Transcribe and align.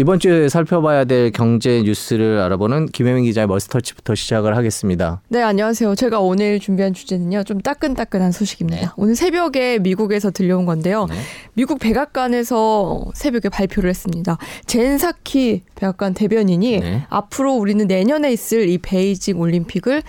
이번 0.00 0.18
주에 0.18 0.48
살펴봐야 0.48 1.04
될 1.04 1.30
경제 1.30 1.82
뉴스를 1.82 2.38
알아보는 2.40 2.86
김혜민 2.86 3.24
기자의 3.24 3.46
머스터치부터 3.46 4.14
시작을 4.14 4.56
하겠습니다. 4.56 5.20
네, 5.28 5.42
안녕하세요. 5.42 5.94
제가 5.94 6.20
오늘 6.20 6.58
준비한 6.58 6.94
주제는요. 6.94 7.44
좀 7.44 7.60
따끈따끈한 7.60 8.32
소식입니다. 8.32 8.80
네. 8.80 8.88
오늘 8.96 9.14
새벽에 9.14 9.78
미국에서 9.78 10.30
들려온 10.30 10.64
건데요. 10.64 11.04
네. 11.04 11.16
미국 11.52 11.78
백악관에서 11.80 13.10
새벽에 13.12 13.50
발표를 13.50 13.90
했습니다. 13.90 14.38
젠 14.64 14.96
사키 14.96 15.64
백악관 15.74 16.14
대변인이 16.14 16.80
네. 16.80 17.04
앞으로 17.10 17.52
우리는 17.52 17.86
내년에 17.86 18.32
있을 18.32 18.70
이 18.70 18.78
베이징 18.78 19.38
올림픽을 19.38 20.02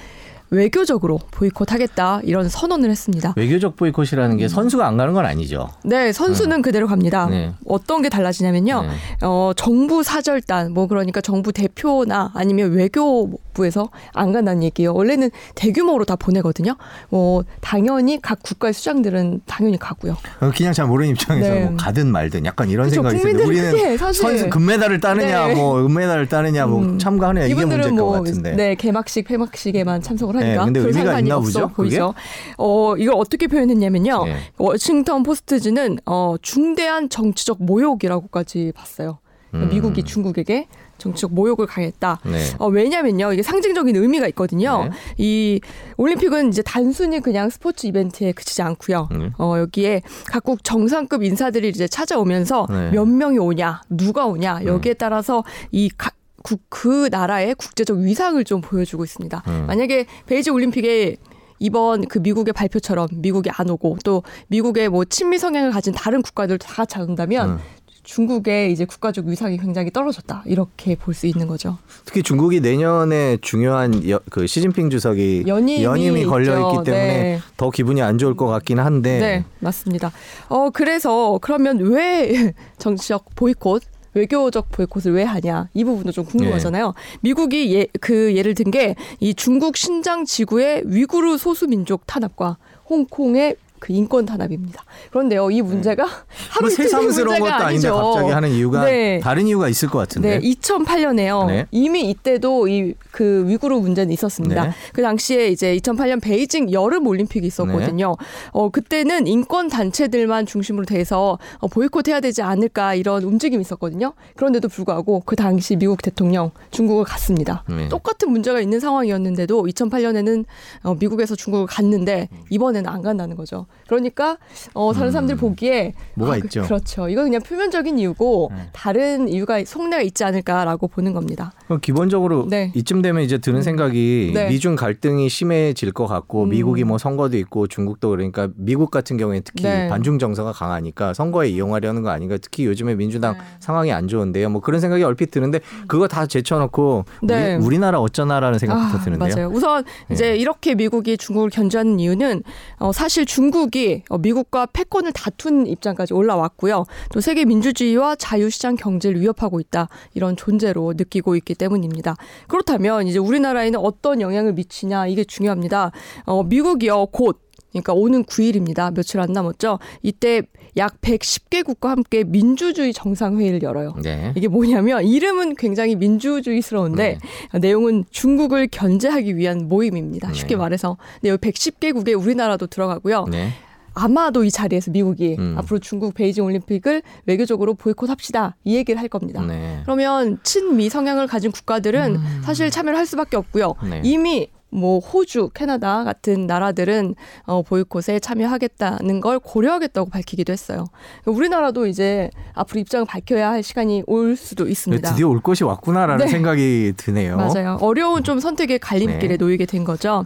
외교적으로 0.51 1.17
보이콧하겠다 1.31 2.21
이런 2.23 2.49
선언을 2.49 2.89
했습니다. 2.89 3.33
외교적 3.37 3.77
보이콧이라는 3.77 4.35
게 4.35 4.49
선수가 4.49 4.85
안 4.85 4.97
가는 4.97 5.13
건 5.13 5.25
아니죠. 5.25 5.69
네, 5.85 6.11
선수는 6.11 6.61
그대로 6.61 6.87
갑니다. 6.87 7.27
네. 7.29 7.53
어떤 7.65 8.01
게 8.01 8.09
달라지냐면요. 8.09 8.81
네. 8.81 8.89
어, 9.21 9.53
정부 9.55 10.03
사절단, 10.03 10.73
뭐 10.73 10.87
그러니까 10.87 11.21
정부 11.21 11.53
대표나 11.53 12.31
아니면 12.35 12.73
외교부에서 12.73 13.89
안 14.13 14.33
간다는 14.33 14.61
얘기예요. 14.63 14.93
원래는 14.93 15.31
대규모로 15.55 16.03
다 16.03 16.17
보내거든요. 16.17 16.75
뭐 17.09 17.45
당연히 17.61 18.21
각 18.21 18.43
국가의 18.43 18.73
수장들은 18.73 19.41
당연히 19.45 19.79
가고요. 19.79 20.17
어, 20.41 20.51
그냥 20.53 20.73
잘 20.73 20.85
모르는 20.85 21.11
입장에서 21.11 21.49
네. 21.49 21.65
뭐 21.65 21.77
가든 21.77 22.07
말든 22.07 22.45
약간 22.45 22.69
이런 22.69 22.89
그쵸, 22.89 22.95
생각이 22.95 23.17
국민들은 23.19 23.47
우리는 23.47 23.97
선수 23.97 24.49
금메달을 24.49 24.99
따느냐 24.99 25.47
네. 25.47 25.55
뭐 25.55 25.85
은메달을 25.85 26.27
따느냐 26.27 26.65
뭐 26.65 26.81
음. 26.81 26.99
참가하느냐 26.99 27.45
이게 27.45 27.55
문제일 27.55 27.79
이분들은 27.79 27.95
것뭐 27.95 28.11
같은데. 28.23 28.51
네, 28.51 28.75
개막식, 28.75 29.27
폐막식에만 29.27 30.01
참석을 30.01 30.40
네, 30.43 30.57
근데 30.57 30.79
별 30.79 30.89
의미가 30.89 31.05
상관이 31.05 31.31
없어 31.31 31.59
보죠, 31.59 31.67
그게? 31.67 31.75
보이죠. 31.75 32.13
어, 32.57 32.95
이걸 32.97 33.15
어떻게 33.17 33.47
표현했냐면요. 33.47 34.25
네. 34.25 34.37
워싱턴 34.57 35.23
포스트지는 35.23 35.99
어, 36.05 36.35
중대한 36.41 37.09
정치적 37.09 37.63
모욕이라고까지 37.63 38.73
봤어요. 38.75 39.19
음. 39.53 39.69
미국이 39.69 40.03
중국에게 40.03 40.67
정치적 40.97 41.33
모욕을 41.33 41.65
가했다. 41.65 42.19
네. 42.25 42.39
어, 42.59 42.67
왜냐면요. 42.67 43.33
이게 43.33 43.41
상징적인 43.41 43.95
의미가 43.95 44.27
있거든요. 44.29 44.83
네. 44.83 44.91
이 45.17 45.59
올림픽은 45.97 46.49
이제 46.49 46.61
단순히 46.61 47.19
그냥 47.19 47.49
스포츠 47.49 47.87
이벤트에 47.87 48.31
그치지 48.33 48.61
않고요. 48.61 49.09
음. 49.11 49.31
어, 49.39 49.55
여기에 49.57 50.03
각국 50.27 50.63
정상급 50.63 51.23
인사들이 51.23 51.69
이제 51.69 51.87
찾아오면서 51.87 52.67
네. 52.69 52.75
음. 52.75 52.91
몇 52.93 53.05
명이 53.05 53.39
오냐, 53.39 53.81
누가 53.89 54.25
오냐, 54.27 54.61
여기에 54.65 54.93
따라서 54.93 55.43
이 55.71 55.89
가, 55.89 56.11
국, 56.43 56.61
그 56.69 57.07
나라의 57.11 57.55
국제적 57.55 57.97
위상을 57.97 58.43
좀 58.43 58.61
보여주고 58.61 59.03
있습니다. 59.03 59.43
음. 59.47 59.65
만약에 59.67 60.05
베이징 60.25 60.53
올림픽에 60.53 61.17
이번 61.59 62.07
그 62.07 62.17
미국의 62.19 62.53
발표처럼 62.53 63.07
미국이 63.11 63.49
안 63.51 63.69
오고 63.69 63.97
또 64.03 64.23
미국의 64.47 64.89
뭐 64.89 65.05
친미 65.05 65.37
성향을 65.37 65.71
가진 65.71 65.93
다른 65.93 66.21
국가들 66.21 66.57
다 66.57 66.73
같이 66.73 66.97
안 66.97 67.09
온다면 67.09 67.49
음. 67.51 67.59
중국의 68.03 68.71
이제 68.71 68.83
국가적 68.85 69.27
위상이 69.27 69.57
굉장히 69.57 69.91
떨어졌다 69.91 70.41
이렇게 70.47 70.95
볼 70.95 71.13
수 71.13 71.27
있는 71.27 71.45
거죠. 71.45 71.77
특히 72.03 72.23
중국이 72.23 72.59
내년에 72.59 73.37
중요한 73.41 74.09
여, 74.09 74.19
그 74.31 74.47
시진핑 74.47 74.89
주석이 74.89 75.43
연임이 75.47 76.25
걸려 76.25 76.57
있죠. 76.57 76.71
있기 76.79 76.91
때문에 76.91 77.21
네. 77.21 77.39
더 77.57 77.69
기분이 77.69 78.01
안 78.01 78.17
좋을 78.17 78.35
것 78.35 78.47
같긴 78.47 78.79
한데 78.79 79.19
네, 79.19 79.45
맞습니다. 79.59 80.11
어, 80.49 80.71
그래서 80.71 81.37
그러면 81.43 81.77
왜 81.77 82.53
정치적 82.79 83.35
보이콧 83.35 83.83
외교적 84.13 84.69
보이콧을 84.71 85.13
왜 85.13 85.23
하냐 85.23 85.69
이 85.73 85.83
부분도 85.83 86.11
좀 86.11 86.25
궁금하잖아요. 86.25 86.87
네. 86.87 86.93
미국이 87.21 87.75
예, 87.75 87.87
그 87.99 88.35
예를 88.35 88.53
든 88.55 88.71
게 88.71 88.95
이 89.19 89.33
중국 89.33 89.77
신장 89.77 90.25
지구의 90.25 90.83
위구르 90.85 91.37
소수 91.37 91.67
민족 91.67 92.05
탄압과 92.07 92.57
홍콩의 92.89 93.55
그 93.81 93.91
인권 93.93 94.25
탄압입니다. 94.25 94.83
그런데요, 95.09 95.49
이 95.49 95.61
문제가 95.61 96.03
하루 96.51 96.61
뭐 96.61 96.69
새삼스러운 96.69 97.39
것도 97.39 97.45
문제가 97.45 97.65
아닌데. 97.65 97.89
갑자기 97.89 98.29
하는 98.31 98.49
이유가 98.49 98.85
네. 98.85 99.19
다른 99.19 99.47
이유가 99.47 99.67
있을 99.67 99.89
것 99.89 99.97
같은데. 99.97 100.39
네, 100.39 100.49
2008년에요. 100.51 101.47
네. 101.47 101.65
이미 101.71 102.09
이때도 102.09 102.67
이 102.67 102.93
그 103.11 103.45
위구르 103.47 103.75
문제는 103.79 104.11
있었습니다. 104.13 104.63
네. 104.63 104.71
그 104.93 105.01
당시에 105.01 105.49
이제 105.49 105.77
2008년 105.77 106.21
베이징 106.21 106.71
여름 106.71 107.05
올림픽이 107.07 107.45
있었거든요. 107.45 108.15
네. 108.19 108.25
어 108.53 108.69
그때는 108.69 109.27
인권 109.27 109.67
단체들만 109.67 110.45
중심으로 110.45 110.85
돼서 110.85 111.37
어, 111.59 111.67
보이콧해야 111.67 112.21
되지 112.21 112.41
않을까 112.41 112.95
이런 112.95 113.23
움직임이 113.23 113.61
있었거든요. 113.61 114.13
그런데도 114.35 114.69
불구하고 114.69 115.23
그 115.25 115.35
당시 115.35 115.75
미국 115.75 116.01
대통령 116.01 116.51
중국을 116.71 117.03
갔습니다. 117.03 117.63
네. 117.67 117.89
똑같은 117.89 118.31
문제가 118.31 118.61
있는 118.61 118.79
상황이었는데도 118.79 119.65
2008년에는 119.65 120.45
어, 120.83 120.95
미국에서 120.95 121.35
중국을 121.35 121.67
갔는데 121.67 122.29
이번에는 122.49 122.89
안 122.89 123.01
간다는 123.01 123.35
거죠. 123.35 123.65
그러니까 123.87 124.37
어, 124.73 124.93
다른 124.93 125.11
사람들 125.11 125.35
이 125.35 125.37
보기에 125.37 125.87
음. 125.87 126.01
뭐가 126.15 126.39
그- 126.39 126.45
있죠. 126.45 126.63
그렇죠. 126.63 127.09
이건 127.09 127.25
그냥 127.25 127.41
표면적인 127.41 127.99
이유고 127.99 128.51
네. 128.55 128.69
다른 128.71 129.27
이유가 129.27 129.61
속내가 129.63 130.01
있지 130.01 130.23
않을까라고 130.23 130.87
보는 130.87 131.13
겁니다. 131.13 131.51
기본적으로 131.81 132.47
네. 132.49 132.71
이쯤 132.73 133.01
되면 133.01 133.21
이제 133.21 133.37
드는 133.37 133.61
생각이 133.61 134.31
네. 134.33 134.47
미중 134.47 134.75
갈등이 134.75 135.27
심해질 135.27 135.91
것 135.91 136.07
같고 136.07 136.43
음. 136.43 136.49
미국이 136.49 136.85
뭐 136.85 136.97
선거도 136.97 137.37
있고 137.37 137.67
중국도 137.67 138.09
그러니까 138.09 138.47
미국 138.55 138.91
같은 138.91 139.17
경우에 139.17 139.41
특히 139.41 139.63
네. 139.63 139.89
반중 139.89 140.19
정서가 140.19 140.53
강하니까 140.53 141.13
선거에 141.13 141.49
이용하려는 141.49 142.01
거 142.01 142.09
아닌가 142.09 142.37
특히 142.41 142.65
요즘에 142.65 142.95
민주당 142.95 143.33
네. 143.33 143.39
상황이 143.59 143.91
안 143.91 144.07
좋은데요 144.07 144.49
뭐 144.49 144.61
그런 144.61 144.79
생각이 144.79 145.03
얼핏 145.03 145.31
드는데 145.31 145.59
그거 145.87 146.07
다 146.07 146.25
제쳐놓고 146.25 147.05
네. 147.23 147.55
우리, 147.55 147.65
우리 147.65 147.79
나라 147.79 147.99
어쩌나라는 147.99 148.57
생각부터 148.57 148.97
아, 148.97 149.01
드는데요. 149.01 149.35
맞아요. 149.35 149.49
우선 149.53 149.83
이제 150.09 150.35
이렇게 150.35 150.75
미국이 150.75 151.17
중국을 151.17 151.49
견제하는 151.49 151.99
이유는 151.99 152.43
어, 152.79 152.91
사실 152.91 153.25
중국 153.25 153.60
이 153.75 154.03
어, 154.09 154.17
미국과 154.17 154.67
패권을 154.67 155.11
다툰 155.11 155.67
입장까지 155.67 156.13
올라왔고요. 156.13 156.85
또 157.11 157.21
세계 157.21 157.45
민주주의와 157.45 158.15
자유시장 158.15 158.75
경제를 158.75 159.21
위협하고 159.21 159.59
있다 159.59 159.89
이런 160.13 160.35
존재로 160.35 160.93
느끼고 160.97 161.35
있기 161.35 161.55
때문입니다. 161.55 162.15
그렇다면 162.47 163.07
이제 163.07 163.19
우리나라에는 163.19 163.79
어떤 163.79 164.21
영향을 164.21 164.53
미치냐 164.53 165.07
이게 165.07 165.23
중요합니다. 165.23 165.91
어, 166.25 166.43
미국이요 166.43 167.07
곧 167.07 167.39
그러니까 167.71 167.93
오는 167.93 168.23
9일입니다. 168.23 168.93
며칠 168.93 169.19
안 169.19 169.31
남았죠. 169.31 169.79
이때 170.03 170.43
약 170.77 171.01
110개국과 171.01 171.87
함께 171.87 172.23
민주주의 172.23 172.93
정상회의를 172.93 173.61
열어요. 173.63 173.95
네. 174.01 174.33
이게 174.35 174.47
뭐냐면 174.47 175.05
이름은 175.05 175.55
굉장히 175.55 175.95
민주주의스러운데 175.95 177.19
내용은 177.59 178.05
중국을 178.09 178.67
견제하기 178.67 179.35
위한 179.35 179.67
모임입니다. 179.67 180.29
네. 180.29 180.33
쉽게 180.33 180.55
말해서. 180.55 180.97
근데 181.15 181.29
여기 181.29 181.49
110개국에 181.49 182.19
우리나라도 182.19 182.67
들어가고요. 182.67 183.25
네. 183.29 183.49
아마도 183.93 184.45
이 184.45 184.51
자리에서 184.51 184.91
미국이 184.91 185.35
음. 185.37 185.55
앞으로 185.57 185.79
중국 185.79 186.13
베이징 186.13 186.45
올림픽을 186.45 187.01
외교적으로 187.25 187.73
보이콧합시다 187.73 188.55
이 188.63 188.75
얘기를 188.75 188.99
할 189.01 189.09
겁니다. 189.09 189.41
네. 189.41 189.81
그러면 189.83 190.39
친미 190.43 190.89
성향을 190.89 191.27
가진 191.27 191.51
국가들은 191.51 192.17
사실 192.43 192.69
참여를 192.71 192.97
할 192.97 193.05
수밖에 193.05 193.35
없고요. 193.35 193.75
네. 193.89 194.01
이미 194.05 194.47
뭐 194.71 194.99
호주, 194.99 195.51
캐나다 195.53 196.03
같은 196.03 196.47
나라들은 196.47 197.15
어, 197.43 197.61
보이콧에 197.61 198.19
참여하겠다는 198.19 199.21
걸 199.21 199.39
고려하겠다고 199.39 200.09
밝히기도 200.09 200.51
했어요. 200.53 200.85
우리나라도 201.25 201.87
이제 201.87 202.29
앞으로 202.53 202.79
입장을 202.79 203.05
밝혀야 203.05 203.49
할 203.51 203.63
시간이 203.63 204.03
올 204.07 204.35
수도 204.35 204.67
있습니다. 204.67 205.09
드디어 205.09 205.27
올 205.27 205.41
것이 205.41 205.63
왔구나라는 205.63 206.25
네. 206.25 206.31
생각이 206.31 206.93
드네요. 206.97 207.37
맞아요. 207.37 207.77
어려운 207.81 208.23
좀 208.23 208.39
선택의 208.39 208.79
갈림길에 208.79 209.37
네. 209.37 209.37
놓이게 209.37 209.65
된 209.65 209.83
거죠. 209.83 210.25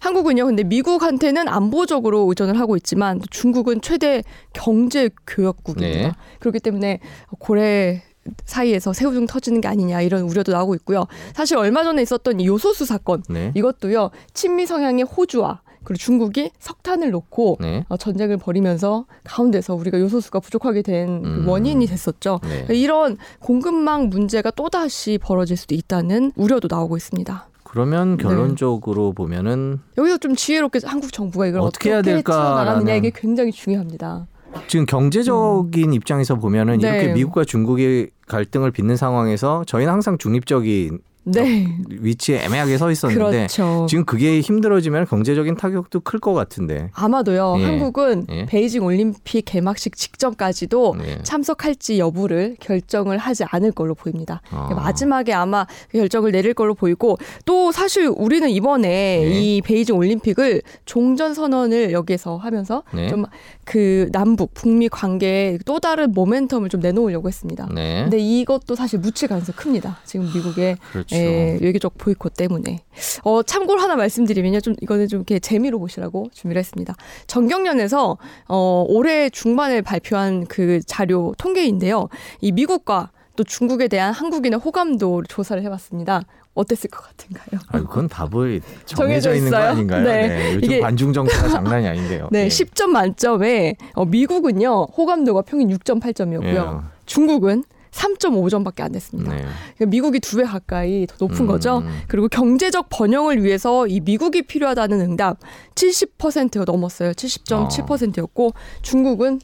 한국은요, 0.00 0.44
근데 0.46 0.62
미국한테는 0.62 1.48
안보적으로 1.48 2.26
의존을 2.28 2.60
하고 2.60 2.76
있지만 2.76 3.18
또 3.18 3.26
중국은 3.30 3.80
최대 3.80 4.22
경제 4.52 5.10
교역국입니다. 5.26 6.08
네. 6.08 6.12
그렇기 6.40 6.60
때문에 6.60 7.00
고래 7.38 8.02
사이에서 8.44 8.92
새우등 8.92 9.26
터지는 9.26 9.60
게 9.60 9.68
아니냐 9.68 10.00
이런 10.02 10.22
우려도 10.22 10.52
나오고 10.52 10.74
있고요. 10.76 11.06
사실 11.34 11.56
얼마 11.56 11.84
전에 11.84 12.02
있었던 12.02 12.40
이 12.40 12.46
요소수 12.46 12.84
사건 12.86 13.22
네. 13.28 13.52
이것도요 13.54 14.10
친미 14.34 14.66
성향의 14.66 15.04
호주와 15.04 15.60
그리고 15.84 15.98
중국이 15.98 16.50
석탄을 16.58 17.10
놓고 17.12 17.58
네. 17.60 17.84
어, 17.88 17.96
전쟁을 17.96 18.38
벌이면서 18.38 19.06
가운데서 19.22 19.74
우리가 19.76 20.00
요소수가 20.00 20.40
부족하게 20.40 20.82
된그 20.82 21.28
음. 21.28 21.48
원인이 21.48 21.86
됐었죠. 21.86 22.40
네. 22.42 22.66
이런 22.74 23.18
공급망 23.38 24.08
문제가 24.08 24.50
또 24.50 24.68
다시 24.68 25.16
벌어질 25.22 25.56
수도 25.56 25.76
있다는 25.76 26.32
우려도 26.34 26.66
나오고 26.68 26.96
있습니다. 26.96 27.48
그러면 27.62 28.16
네. 28.16 28.22
결론적으로 28.24 29.12
보면은 29.12 29.78
여기서 29.96 30.18
좀 30.18 30.34
지혜롭게 30.34 30.80
한국 30.84 31.12
정부가 31.12 31.46
이걸 31.46 31.60
어떻게 31.60 31.92
어떻게, 31.92 32.10
해야 32.10 32.20
될까라는- 32.22 32.54
나가느냐 32.64 32.94
이게 32.94 33.12
굉장히 33.14 33.52
중요합니다. 33.52 34.26
지금 34.66 34.86
경제적인 34.86 35.92
입장에서 35.92 36.36
보면은 36.36 36.78
네. 36.78 36.88
이렇게 36.88 37.12
미국과 37.12 37.44
중국의 37.44 38.10
갈등을 38.26 38.70
빚는 38.70 38.96
상황에서 38.96 39.64
저희는 39.64 39.92
항상 39.92 40.18
중립적인 40.18 40.98
네. 41.26 41.66
위치에 41.88 42.44
애매하게 42.44 42.78
서 42.78 42.90
있었는데 42.90 43.48
그렇죠. 43.48 43.86
지금 43.88 44.04
그게 44.04 44.40
힘들어지면 44.40 45.06
경제적인 45.06 45.56
타격도 45.56 46.00
클 46.00 46.20
것 46.20 46.32
같은데. 46.34 46.90
아마도요. 46.94 47.56
예. 47.58 47.64
한국은 47.64 48.26
예. 48.30 48.46
베이징 48.46 48.84
올림픽 48.84 49.44
개막식 49.44 49.96
직전까지도 49.96 50.96
네. 50.98 51.18
참석할지 51.24 51.98
여부를 51.98 52.56
결정을 52.60 53.18
하지 53.18 53.44
않을 53.44 53.72
걸로 53.72 53.94
보입니다. 53.94 54.40
아. 54.50 54.70
마지막에 54.74 55.32
아마 55.32 55.66
그 55.90 55.98
결정을 55.98 56.32
내릴 56.32 56.54
걸로 56.54 56.74
보이고 56.74 57.18
또 57.44 57.72
사실 57.72 58.10
우리는 58.16 58.48
이번에 58.48 58.88
네. 58.88 59.40
이 59.40 59.62
베이징 59.62 59.96
올림픽을 59.96 60.62
종전 60.84 61.34
선언을 61.34 61.92
여기에서 61.92 62.36
하면서 62.36 62.82
네. 62.94 63.08
좀그 63.08 64.10
남북 64.12 64.54
북미 64.54 64.88
관계에 64.88 65.58
또 65.66 65.80
다른 65.80 66.12
모멘텀을 66.14 66.70
좀 66.70 66.80
내놓으려고 66.80 67.28
했습니다. 67.28 67.68
네. 67.74 68.02
근데 68.02 68.18
이것도 68.18 68.76
사실 68.76 69.00
가능성이 69.28 69.56
큽니다. 69.56 69.98
지금 70.04 70.30
미국의 70.32 70.76
그렇죠. 70.92 71.15
예, 71.16 71.58
외교적 71.60 71.96
보이콧 71.98 72.34
때문에. 72.34 72.80
어, 73.24 73.42
참고로 73.42 73.80
하나 73.80 73.96
말씀드리면요. 73.96 74.60
좀 74.60 74.74
이거는 74.80 75.08
좀 75.08 75.18
이렇게 75.20 75.38
재미로 75.38 75.78
보시라고 75.78 76.28
준비를 76.32 76.58
했습니다. 76.60 76.94
정경련에서 77.26 78.18
어, 78.48 78.84
올해 78.88 79.30
중반에 79.30 79.80
발표한 79.82 80.46
그 80.46 80.80
자료 80.86 81.34
통계인데요. 81.38 82.08
이 82.40 82.52
미국과 82.52 83.10
또 83.36 83.44
중국에 83.44 83.88
대한 83.88 84.12
한국인의 84.14 84.58
호감도 84.60 85.24
조사를 85.28 85.62
해봤습니다. 85.62 86.22
어땠을 86.54 86.88
것 86.88 87.04
같은가요? 87.04 87.60
아, 87.68 87.78
그건 87.80 88.08
답을 88.08 88.62
정해져 88.86 88.94
정해져 88.96 89.34
있는 89.34 89.50
거? 89.50 89.56
아닌가요? 89.58 90.02
네. 90.04 90.28
네. 90.28 90.54
요즘 90.54 90.64
이게- 90.64 90.80
관중 90.80 91.12
정서가 91.12 91.48
장난이 91.50 91.86
아닌데요. 91.86 92.28
네, 92.32 92.44
예. 92.44 92.48
10점 92.48 92.86
만점에 92.86 93.76
어, 93.92 94.06
미국은요 94.06 94.84
호감도가 94.96 95.42
평균 95.42 95.68
6.8점이었고요. 95.76 96.82
중국은 97.04 97.62
3.5점밖에 97.96 98.82
안 98.82 98.92
됐습니다. 98.92 99.34
네. 99.34 99.42
그러니까 99.76 99.86
미국이 99.86 100.20
두 100.20 100.36
배 100.36 100.44
가까이 100.44 101.06
더 101.06 101.16
높은 101.18 101.42
음, 101.42 101.46
거죠. 101.46 101.78
음. 101.78 102.00
그리고 102.08 102.28
경제적 102.28 102.88
번영을 102.90 103.42
위해서 103.42 103.86
이 103.86 104.00
미국이 104.00 104.42
필요하다는 104.42 105.00
응답 105.00 105.38
70%가 105.74 106.64
넘었어요. 106.64 107.12
70.7%였고 107.12 108.52
중국은 108.82 109.40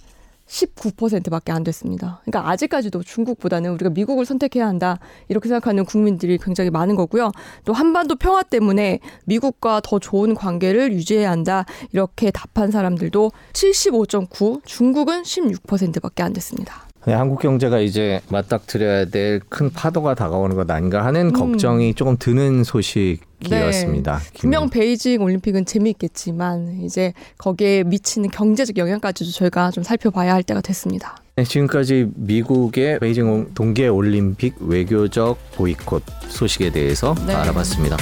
19%밖에 0.46 1.50
안 1.50 1.64
됐습니다. 1.64 2.20
그러니까 2.24 2.50
아직까지도 2.50 3.02
중국보다는 3.02 3.70
우리가 3.70 3.88
미국을 3.88 4.26
선택해야 4.26 4.66
한다 4.66 4.98
이렇게 5.28 5.48
생각하는 5.48 5.86
국민들이 5.86 6.36
굉장히 6.36 6.68
많은 6.68 6.94
거고요. 6.94 7.32
또 7.64 7.72
한반도 7.72 8.16
평화 8.16 8.42
때문에 8.42 8.98
미국과 9.24 9.80
더 9.82 9.98
좋은 9.98 10.34
관계를 10.34 10.92
유지해야 10.92 11.30
한다 11.30 11.64
이렇게 11.92 12.30
답한 12.30 12.70
사람들도 12.70 13.30
75.9, 13.54 14.60
중국은 14.66 15.22
16%밖에 15.22 16.22
안 16.22 16.34
됐습니다. 16.34 16.86
네, 17.04 17.14
한국 17.14 17.40
경제가 17.40 17.80
이제 17.80 18.20
맞닥뜨려야 18.28 19.06
될 19.06 19.40
큰 19.48 19.70
파도가 19.70 20.14
다가오는 20.14 20.54
것 20.56 20.70
아닌가 20.70 21.04
하는 21.04 21.32
걱정이 21.32 21.94
조금 21.94 22.16
드는 22.16 22.62
소식이었습니다. 22.64 24.14
음. 24.14 24.18
네. 24.18 24.38
분명 24.38 24.70
베이징 24.70 25.20
올림픽은 25.20 25.64
재미있겠지만 25.64 26.80
이제 26.84 27.12
거기에 27.38 27.82
미치는 27.84 28.30
경제적 28.30 28.76
영향까지도 28.78 29.30
저희가 29.32 29.72
좀 29.72 29.82
살펴봐야 29.82 30.32
할 30.32 30.42
때가 30.44 30.60
됐습니다. 30.60 31.16
네, 31.34 31.44
지금까지 31.44 32.08
미국의 32.14 33.00
베이징 33.00 33.50
동계 33.54 33.88
올림픽 33.88 34.54
외교적 34.60 35.38
보이콧 35.56 36.02
소식에 36.28 36.70
대해서 36.70 37.14
네. 37.26 37.34
알아봤습니다. 37.34 37.96